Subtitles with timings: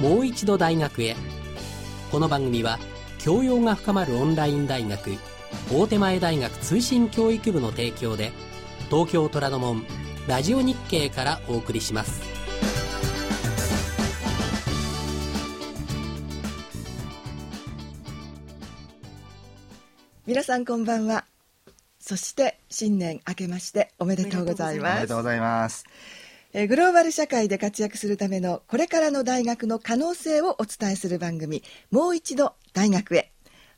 [0.00, 1.16] もう一度大学へ。
[2.10, 2.78] この番組は
[3.18, 5.12] 教養が深まるオンライン大学
[5.72, 8.32] 大手前大学通信教育部の提供で
[8.90, 9.84] 東京虎ノ門
[10.28, 12.22] ラジオ日経からお送りします。
[20.26, 21.24] 皆さんこんばんは。
[21.98, 24.94] そして新年明けましておめでとうございおます。
[24.96, 25.84] めでとうございます。
[26.56, 33.32] えーグローバル社会で活躍するためのこれからの大学の可能性をお伝えする番組もう一度大学へ。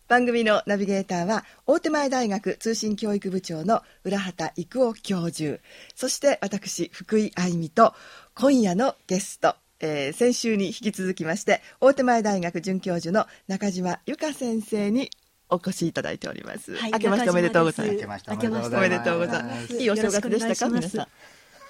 [0.09, 5.59] 番組のナビゲーターは大手前大学通信教育部長の浦畑育夫教授。
[5.95, 7.95] そして私福井愛美と
[8.35, 15.09] 今夜のゲスト、えー先週に引き続きまして大手前大学准教授の中島由香先生に
[15.49, 17.97] お越しいただいております、はい明けましておめでとうございます。
[17.97, 19.77] 明けまして明けましておめでとうございます。
[19.79, 21.09] いいお正月でしたか皆さん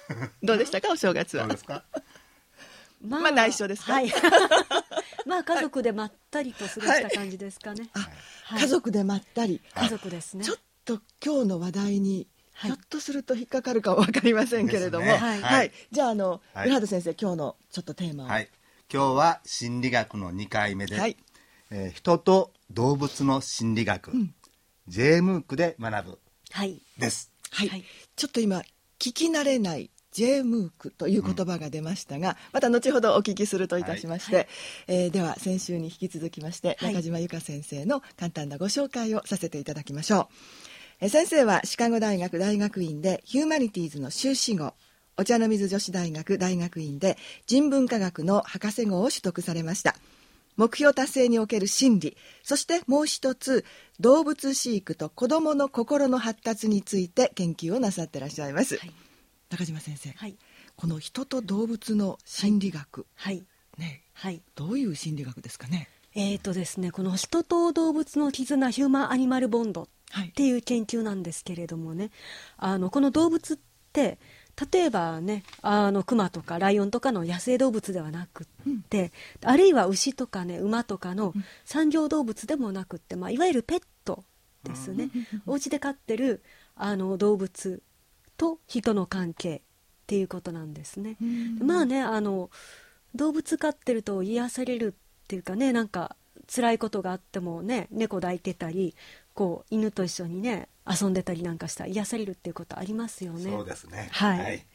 [0.43, 0.89] どうでしたか？
[0.91, 1.43] お正月は。
[1.43, 1.83] どうですか？
[3.05, 3.93] ままあ内緒ですか？
[3.93, 4.11] はい。
[5.25, 8.09] まあ家族でまったりと過ごした感じですかね、あ
[8.43, 8.61] はい。
[8.61, 10.43] 家族でまったり、家族ですね。
[10.45, 12.71] ちょっと今日の話題に、はい。
[12.71, 15.17] ひょっとすると引っかかるかは分かりませんけれども、ね。
[15.17, 15.71] はい、はい。
[15.91, 16.69] じゃああの、はい。
[16.69, 18.49] 浦畑先生今日のちょっとテーマを、はい。
[18.91, 21.17] 今日は心理学の2回目で、はい。
[21.69, 24.11] えー人と動物の心理学、
[24.87, 26.19] J ムークで学ぶ。
[26.51, 26.81] はい。
[26.97, 27.31] です。
[27.51, 27.69] はい。
[27.69, 27.83] はい。
[28.15, 28.59] ちょっと今
[28.99, 34.47] 聞き慣れない J ムークという言葉が出ましたが、また後ほどお聞きするといたしまして、はい。
[34.87, 36.93] えーでは先週に引き続きまして、はい。
[36.95, 40.27] 中島由香先生の簡単なご紹介をさせていただきましょう、
[41.01, 44.73] えー先生はシカゴ大学大学院でヒューマニティーズの修士号
[45.17, 49.95] お茶の水女子大学大学院で人文科学の博士号を取得されました。
[50.55, 53.63] 目標達成における心理そしてもう一つ
[53.99, 58.91] 動物飼育と子どもの心の発達について研究をなさってらっしゃいます、はい
[59.49, 60.35] 中島先生、はい。
[60.75, 63.43] この人と動物の心理学、はい。
[63.77, 64.41] ねはい。
[64.55, 65.87] どういう心理学ですかね？
[66.15, 72.09] えーとですねこの人と動物の絆ヒューマンアニマルボンドはいっていう研究なんですけれどもね
[72.57, 73.57] あのこの動物っ
[73.93, 74.17] て
[74.71, 78.47] 例えばねあのクマとかライオンとかの野生動物ではなくっ
[78.89, 79.11] て、
[79.43, 81.33] あるいは牛とかね馬とかの
[81.65, 84.23] 産業動物でもなくって、まあ、いわゆるペット
[84.63, 85.11] ですね、
[85.45, 86.41] お家で飼ってる
[86.75, 87.83] あの動物
[88.37, 89.61] と人の関係っ
[90.07, 91.17] ていうことなんですね。
[91.59, 92.49] まあねあの
[93.15, 96.15] 動物飼ってると癒されるっていうかねなんか
[96.53, 98.95] 辛いことがあってもね猫抱いてたり
[99.33, 103.51] こう犬と一緒にね遊んでたりなんかしたら癒されるっていうことありますよね。
[103.51, 104.09] そうですね。
[104.11, 104.65] はい。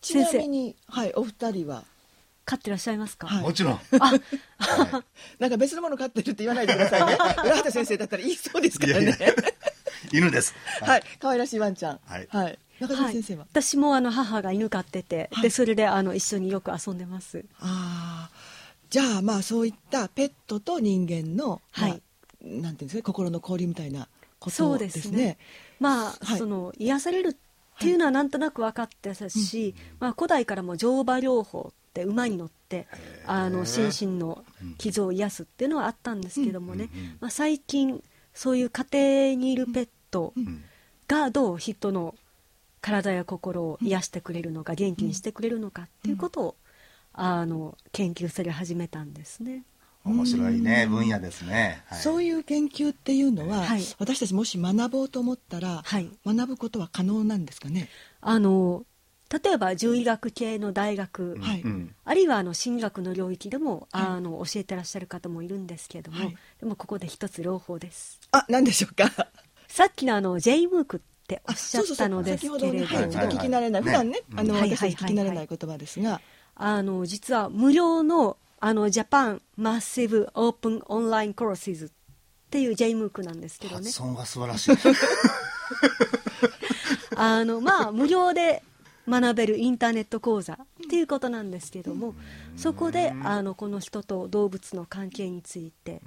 [0.00, 1.84] ちなみに、はい、お二人は？
[2.44, 3.42] 飼ってらっしゃいますか、はい。
[3.42, 3.80] もちろん。
[5.38, 7.14] なんか別のもの飼ってるって言わないでくださいね。
[7.42, 9.02] 浦畑先生だったら言いそうですからね。
[9.02, 9.34] いやいや。
[10.12, 10.54] 犬です。
[10.82, 12.00] はい、可愛らしいワンちゃん。
[12.04, 15.42] はい中島先生は、はい、私もあの母が犬飼ってて、はい。
[15.44, 17.44] でそれであの一緒によく遊んでます。
[17.60, 18.30] ああ
[18.90, 21.90] じゃあまあそういったペットと人間の、はい。
[21.90, 22.00] まあ
[22.44, 24.06] なんていうんですか心の交流みたいな
[24.38, 24.92] こそうとでね。
[24.92, 25.38] ですすね。
[25.80, 26.38] まあ、はい。
[26.38, 27.34] その癒されるっ
[27.78, 32.86] ていうのはなんとなく分かってたし、まあ、古代からも乗馬療法って馬に乗って
[33.26, 34.44] あの心身の
[34.78, 38.02] 傷を癒すっていうのはあったんですけどもね、まあ、最近
[38.32, 40.34] そういう家庭にいるペット
[41.08, 42.14] がどう人の
[42.84, 46.56] 体や心を癒してくれるのか元気にしてくれるのかっていうことを
[47.14, 49.62] あの研究され始めたんですね。
[50.04, 51.82] 面白いね分野ですね。
[51.86, 51.98] はい。
[51.98, 53.82] そういう研究っていうのは、はい。
[53.98, 56.10] 私たちもし学ぼうと思ったら、はい。
[56.26, 57.88] 学ぶことは可能なんですかね？
[58.20, 58.84] あの
[59.42, 61.62] 例えば獣医学系の大学、はい。
[61.62, 61.94] うん。
[62.04, 66.36] あるいはあの心理学の領域でも、あの教えてらっしゃる方もいるんですけれども、はい。
[66.60, 68.20] でもここで一つ朗報です。
[68.30, 69.10] あ、何でしょうか？
[69.68, 72.06] さっきのあの J ムークっておっしゃっそうそうそう。
[72.06, 73.90] たのです先ほどね、けれども、はい、ちょっと聞き慣れない、ね。
[73.90, 74.40] 普段ね、うん。
[74.40, 76.20] あの、はい私たち聞き慣れはいはいない言葉ですが、
[76.56, 81.88] あの実は無料のあのジャパンマッシブオープンオンラインコースズっ
[82.50, 83.86] ていう J ムークなんですけどね。
[83.86, 84.76] 発音が素晴らしい。
[87.16, 88.62] あのまあ無料で
[89.08, 90.56] 学べるインターネット講座っ
[90.88, 92.14] ていうことなんですけども、
[92.56, 96.00] そこであのこの人と動物の関係について、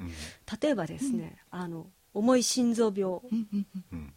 [0.62, 4.14] 例えばですね、あの重い心臓病うん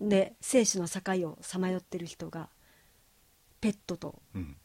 [0.00, 2.48] で生死の境をさまよってる人が
[3.60, 4.56] ペットとうん。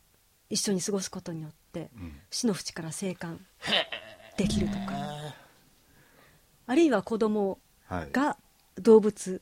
[0.50, 2.20] 一緒に過ごすことによってうん。
[2.30, 3.40] 死の淵から生還
[4.38, 5.36] できるとか。
[6.68, 8.12] あるいは子供はい。
[8.12, 8.38] が
[8.78, 9.42] 動物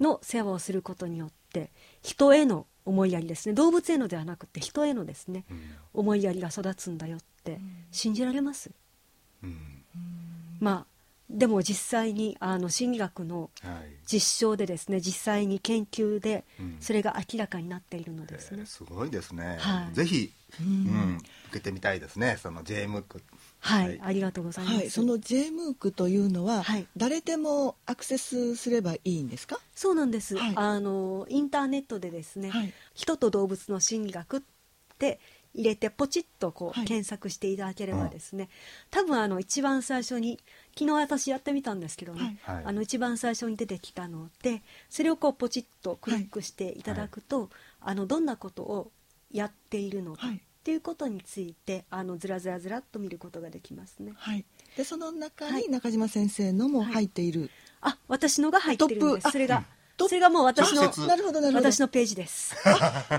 [0.00, 1.70] の世話をすることによって
[2.02, 3.54] 人への思いやりですね。
[3.54, 5.62] 動物へのではなくて人へのですね、うん。
[5.94, 7.60] 思いやりが育つんだよって
[7.92, 8.70] 信じられます、
[9.42, 9.84] うん。
[10.58, 10.89] まあ
[11.30, 13.96] でも実際にあの心理学のはい。
[14.06, 16.76] 実証でですね実際に研究でうん。
[16.80, 18.58] それが明らかになっているのですね。
[18.60, 19.94] えー、すごいですね、はい。
[19.94, 21.18] ぜひ、うん。
[21.48, 23.22] 受けてみたいですねその J ムーク。
[23.60, 24.00] はい、はい。
[24.02, 26.86] ありがとうございます、はい、その J ムークというのは、はい。
[26.96, 29.60] 誰でもアクセスすればいいんですか？
[29.74, 30.52] そうなんです、はい。
[30.56, 32.72] あのインターネットでですね、はい。
[32.94, 34.40] 人と動物の心理学っ
[34.98, 35.20] て
[35.52, 36.86] 入れてポチッとこう、はい。
[36.86, 38.48] 検索していただければですね、
[38.90, 40.38] 多分あの一番最初に
[40.78, 42.56] 昨日私やってみたんですけどね、はい。
[42.56, 42.64] はい。
[42.66, 47.50] あの一番最初に出てきたのでそれをこうポチッとクリックしていただくと、
[47.80, 48.92] あのどんなことを
[49.32, 50.36] やっているのか、はい。
[50.36, 54.12] っていうことについてあのずらずらずらっと見ることができますね。
[54.14, 54.44] はい。
[54.76, 55.62] でその中はい。
[55.62, 57.50] に中島先生のも入っている、
[57.80, 59.14] あ私のが入ってるんトップ。
[59.16, 59.64] ですそれが
[60.08, 61.72] それがもう私のなるほどなるほど。
[61.72, 62.54] 私のページです。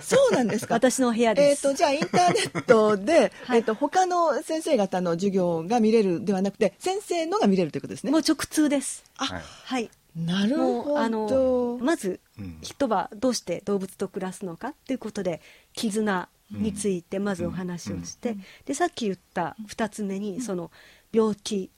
[0.01, 0.75] そうなんですか？
[0.75, 1.63] 私の部屋えー、です。
[1.63, 3.60] とじゃあインターネットで、 はい。
[3.60, 8.12] えー、と他の先生方の授業が見れるではなくて先生のが見れるということですね？
[8.12, 9.04] もう直通です。
[9.18, 9.42] あ、はい。
[9.66, 9.89] はい。
[10.16, 15.42] なるもほうあのどまずうん人はどうして動物と暮らすのかということで
[15.74, 18.36] 絆についてまずお話をして、
[18.66, 20.69] でさっき言った2つ目にその
[21.13, 21.72] 病気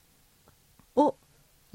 [0.96, 1.14] を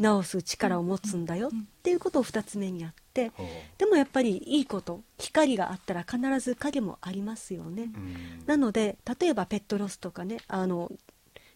[0.02, 1.52] 治す力を持つんだよっ
[1.82, 3.48] ていうことを2つ目にやってほう。
[3.78, 7.84] でもやっぱりいいこと光があったら必ず影もありますよね。
[7.84, 8.44] うん。
[8.46, 10.92] なので例えばペットロスとかねあの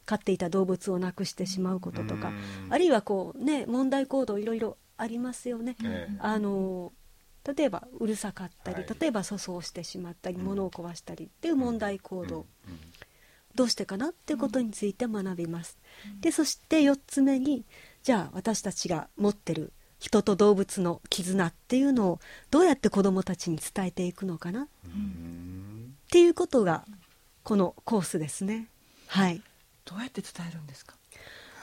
[0.05, 2.29] 飼っていた動物を亡くしてしまうこととか、
[2.65, 2.73] うん。
[2.73, 5.75] あるいはこうね問題行動いろいろありますよね。
[5.83, 6.15] ええ。
[6.19, 6.91] あの
[7.45, 8.87] 例えばうるさかったり、はい。
[8.99, 12.45] 例えば粗相してしまったり、物を壊したりっていう問題行動、うん。
[13.55, 15.77] どうしてかなっていうことについて学びます。
[16.21, 17.65] でそして4つ目に
[18.01, 19.73] じゃあ私たちが持ってる
[20.03, 22.19] 人と動物の絆っていうのを
[22.51, 24.67] どうやって子どもたちに伝えていくのかな？
[24.85, 26.83] うんっていうことが
[27.43, 28.67] このコースですね。
[29.07, 29.41] はい。
[29.85, 30.95] どうやって伝えるんですか？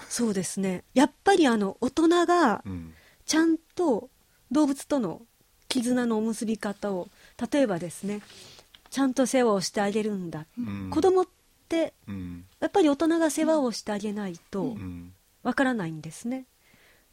[0.08, 0.84] そうですね。
[0.94, 2.94] やっぱりあの大人がうん。
[3.26, 4.08] ちゃんと
[4.50, 5.20] 動物との
[5.68, 7.08] 絆の結び方を
[7.52, 8.22] 例えばですね
[8.88, 10.88] ちゃんと世話をしてあげるんだ、うん。
[10.90, 11.26] 子供っ
[11.68, 12.46] てうん。
[12.58, 15.12] やっぱり大人が世話をしてあげないとうん。
[15.42, 16.46] わからないんですね。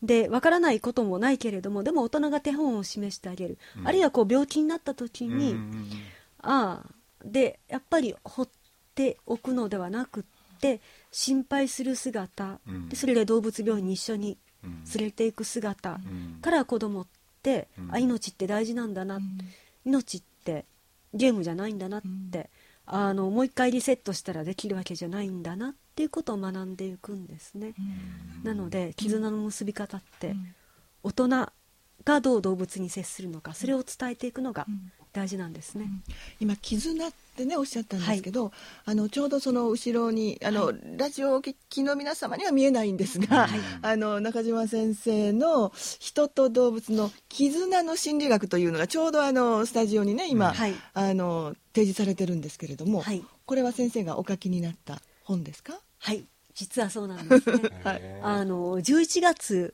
[0.04, 3.88] でわからないこともないけれどもでも大人が手本を示してあげる、うん。
[3.88, 5.90] あるいはこう病気になった時に、うん
[6.40, 6.92] ああ
[7.26, 8.50] でやっぱり放っ
[8.94, 10.24] ておくのではなくっ
[10.60, 12.90] て心配する姿、うん。
[12.90, 14.84] でそれで動物病院に一緒にうん。
[14.96, 16.40] 連れていく姿うん。
[16.42, 17.08] から子供っ
[17.42, 17.94] て、うん。
[17.94, 19.20] あ命って大事なんだな、
[19.84, 20.66] 命って
[21.14, 22.02] ゲームじゃないんだなっ
[22.32, 22.50] て、
[22.88, 27.74] あのもう一回リセットしたらできるわけじゃないんだなっていうことを学んでいくんですね。
[28.44, 30.36] なので絆の結び方って、
[31.04, 31.28] 大人
[32.06, 34.66] がどう動物に接するのかそれを伝えていくのが
[35.18, 35.90] 大事なんですね。
[36.40, 38.52] 今絆ってねおっしゃったんですけど、
[38.86, 43.60] あのちょうどその後ろにあの、ラジオをお聞きの皆様には見えないんですが、はい。
[43.82, 50.76] あの中島先生の人と動物の絆の心理学というのがちょうどあのスタジオにね今、はい。
[50.94, 53.24] あの提示されてるんですけれども、はい。
[53.46, 55.80] これは先生がお書きになった本ですか？
[55.98, 56.26] はい。
[56.54, 57.70] 実はそうなんですね。
[57.84, 58.02] はい。
[58.22, 59.74] あの11月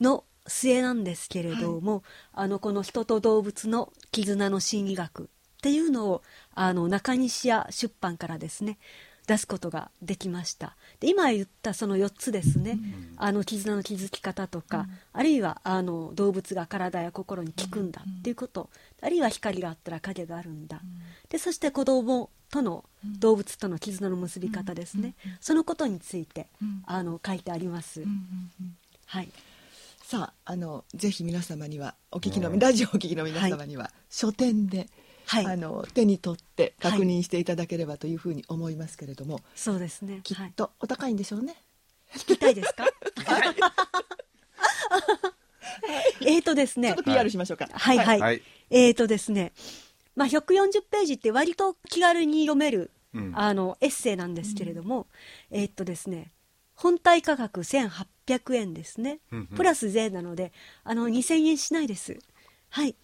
[0.00, 2.02] の末なんですけれども、
[2.32, 5.26] あのこの人と動物の絆の心理学っ
[5.62, 6.22] ていうのを
[6.54, 8.78] あの中西屋出版からですね
[9.26, 10.76] 出すことができました。
[10.98, 12.78] で今言ったその4つですね、
[13.16, 18.70] あの絆の築き方とか、あるいはあの動物が体や心に効くんだっていうこと、
[19.00, 20.80] あるいは光があったら影があるんだ、
[21.28, 22.84] でそして子供との
[23.20, 26.48] 動物との絆の結び方ですね、そのことについて、
[26.86, 28.02] あの書いてあります、
[29.06, 29.28] はい
[30.10, 34.88] さああのぜひ皆様にはお聞きの、うんラジオをお聞きの皆様には、書店で、
[35.24, 35.46] はい。
[35.46, 40.18] あの手に取って確認していただければというふうに思いますけれども、そうですね。
[40.24, 41.54] きっはい、とお高いんでしょうね。
[42.12, 42.86] 聞きたいですか？
[46.22, 46.88] えーとですね。
[46.88, 47.68] ちょっと PR しましょうか。
[47.72, 48.42] はいはい、はい。
[48.70, 49.52] えーとですね。
[50.16, 53.32] まあ140ページって割と気軽に読める、うん。
[53.36, 55.06] あのエッセイなんですけれども、
[55.52, 56.32] えーっとですね
[56.82, 59.46] 本体価格1800円ですね、うんうん。
[59.48, 62.18] プラス税なのであの2000円しないです。
[62.70, 62.96] はい。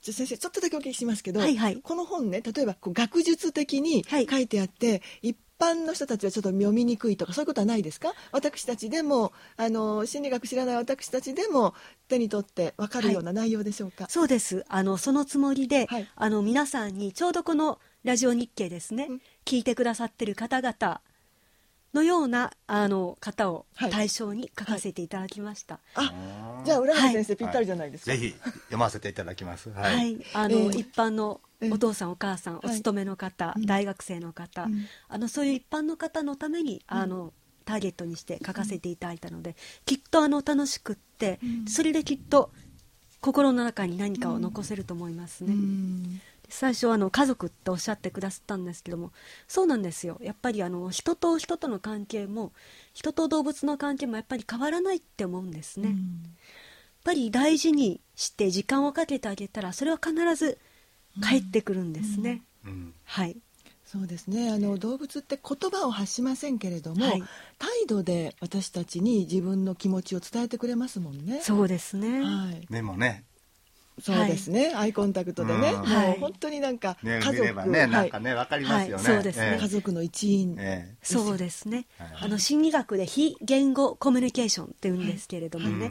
[0.00, 1.76] じゃあ先生ちょっとだけお聞きしますけど、はいはい。
[1.82, 4.26] この本ね例えばこう学術的にはい。
[4.26, 8.14] 書いてあって、一般の人たちはちょっと読みにくいとかそういうことはないですか？
[8.32, 11.74] 私たちでもあの心理学知らない私たちでも
[12.08, 14.64] 手に取って分かるような内容でしょうか、そうです。
[14.68, 16.08] あのそのつもりで、はい。
[16.16, 19.20] あの皆さんにちょうどこのラジオ日経ですね、うん。
[19.44, 21.02] 聞いてくださってる方々
[21.94, 23.90] のようなあの方をはい。
[23.90, 25.80] 対象に書かせていただきました。
[25.94, 27.36] あじゃあ浦原先生、はい。
[27.38, 29.70] ぴったりじゃないですか、ぜひ読ませていただきます。
[29.70, 29.80] は。
[29.80, 30.12] はい。
[30.12, 32.66] い、あの、ええ一般のええお父さんお母さん、はい。
[32.66, 33.66] お勤めの方、うん。
[33.66, 34.86] 大学生の方、うん。
[35.08, 37.32] あのそういう一般の方のために、あの
[37.64, 42.50] ターゲットにして書かせていただいたので、きっとあの楽しくって、それできっと
[43.20, 45.54] 心の中に何かを残せると思いますね。
[46.50, 49.12] 最初あの家族っておっしゃってくださったんですけども
[49.48, 50.18] そうなんですよ。
[50.20, 52.52] やっぱりあの人と人との関係も
[52.92, 55.88] 人と動物の関係もやっぱり変わらないって思うんですね。
[55.88, 55.96] やっ
[57.04, 60.58] ぱり大事にして時間をかけてあげたらそれは必ず
[61.26, 62.42] 帰ってくるんですね。
[63.04, 63.36] はい。
[63.84, 64.50] そうですね。
[64.50, 67.24] あの動物って言葉を発しませんけれども、はい、
[67.58, 71.40] 態度で私たちに自分の気持ちを伝えてくれますもんね。
[71.42, 73.24] そうですね、はい、目もね
[74.00, 75.86] そうですね、はい、アイコンタクトでね、もう
[76.20, 81.86] 本当になんか家族、ね、ね、なんかね、わ、かりますよね、そうですね、家族の一員、えー、そうですね、
[82.20, 85.90] あの心理学で非言語コミュニケーションって言うんですけれどもね、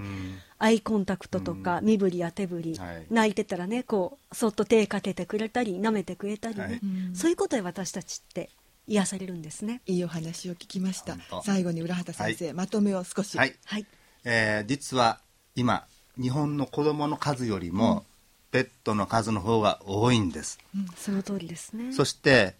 [0.57, 6.81] アイコンタクトとか身振りや手振り、泣いてたらねこうそっと手かけてくれたり舐めてくれたりね、
[7.13, 8.49] そういうことで私たちって
[8.87, 9.81] 癒されるんですね。
[9.85, 11.15] いいお話を聞きました。
[11.43, 13.37] 最後に浦畑先生、まとめを少し。
[13.37, 13.85] はい、はい、
[14.23, 15.21] えー、実は
[15.55, 15.87] 今
[16.19, 18.05] 日本の子供の数よりも、
[18.51, 21.93] ペットの数の方が多いんです、うん、その通りですね。
[21.93, 22.55] そして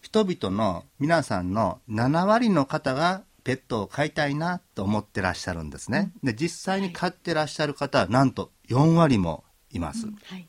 [0.00, 10.14] 人々の皆さんの7割の方がペットを飼いたいなと思ってらっしゃるんですね、うん、で実際に飼ってらっしゃる方はなんと4割もいます、うん。
[10.24, 10.48] はい、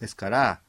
[0.00, 0.60] ですから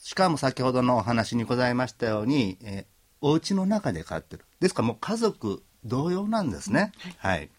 [0.00, 2.84] しかも先ほどのお話にございましたように、えー、
[3.20, 4.44] お家の中で飼ってる。
[4.60, 7.50] ですからもう家族同様なんですね、はい、はい、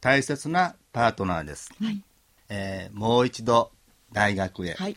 [0.00, 2.02] 大切なパートナーです、はい、
[2.48, 3.72] えー、もう一度
[4.12, 4.96] 大学へ、はい、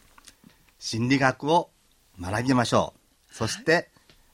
[0.79, 1.69] 心理学を
[2.19, 2.93] 学びましょ
[3.29, 3.33] う。
[3.33, 3.89] そして、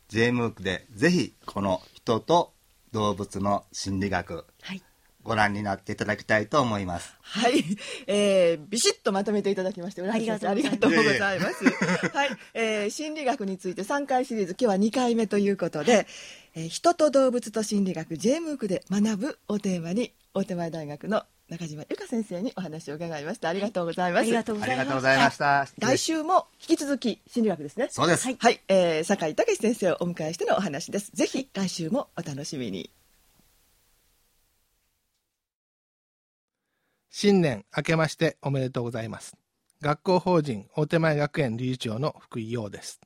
[0.10, 2.53] j ムークでぜひこの人と
[2.91, 4.84] 動物の心理学、はい、
[5.24, 7.15] ご覧になっていただきたいと思います。
[7.22, 7.63] はい、
[8.08, 10.55] えー、ビシッとまとめていただきまして、ありがとうご
[11.03, 11.65] ざいます。
[12.10, 16.07] はい、えー、心理学について3回シリーズ、今日は2回目ということで、
[16.55, 23.49] えー、人と動物と心理学 J ムークで学ぶをテーマに、大手前大学の中島由香先生にお話を伺いました。
[23.49, 24.21] ありがとうございます。
[24.21, 25.67] ありがとうございました。
[25.77, 27.87] 来週も引き続き心理学ですね。
[27.91, 28.27] そうです。
[28.27, 31.11] はい、えー、酒井武先生をお迎えしてのお話です。
[31.13, 32.89] ぜひ来週もお楽しみに。
[37.15, 39.42] 新年明けましておめでとうございます
[39.83, 43.01] 学校法人大手前学園理事長の福井陽です。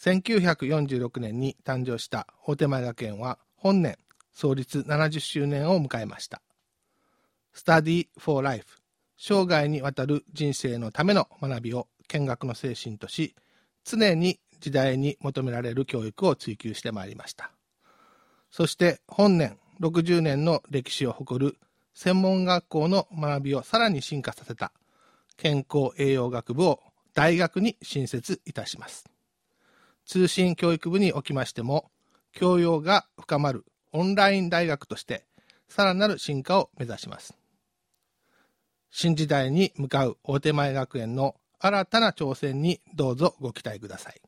[0.00, 3.98] 1946年に誕生した大手前学園は本年
[4.32, 6.40] 創立70周年を迎えました。
[7.52, 8.78] スタディ・フォー・ライフ
[9.18, 13.34] 生涯にわたる人生のための学びを見学の精神とし
[13.84, 17.50] 常に時代に求められる教育を追求してまいりました。
[18.50, 21.58] そして本年60年の歴史を誇る
[21.92, 24.72] 専門学校の学びをさらに進化させた
[25.38, 26.80] 健康栄養学部を
[27.14, 29.06] 大学に新設いたします
[30.04, 31.90] 通信教育部におきましても
[32.32, 35.24] 教養が深まるオンライン大学として
[35.68, 37.38] さらなる進化を目指します
[38.90, 44.27] 新時代に向かう大手前学園の新たな挑戦にどうぞご期待ください。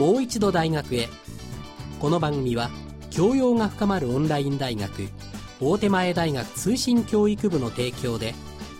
[0.00, 1.10] もう一度大学へ
[1.98, 2.70] この番組は
[3.10, 5.10] 教養が深まるオンライン大学
[5.60, 8.32] 大手前大学通信教育部の提供で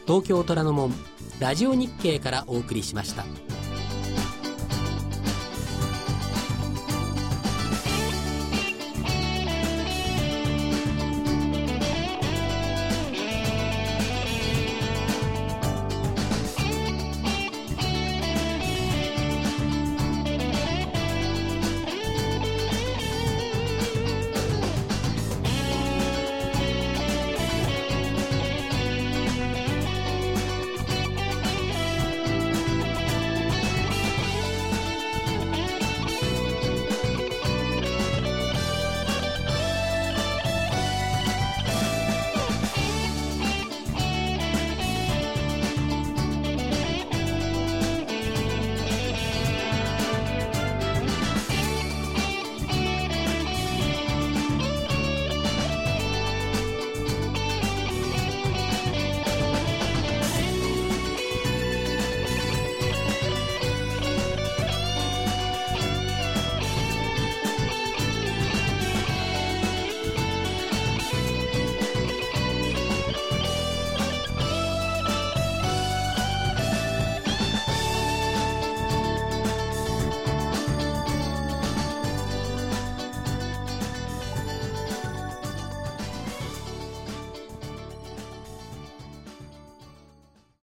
[0.06, 0.94] 東京虎ノ門
[1.38, 3.26] ラジオ日経からお送りしました。